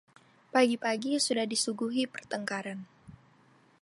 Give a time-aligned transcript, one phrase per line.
[0.53, 2.79] Pagi-pagi sudah disuguhi pertengkaran.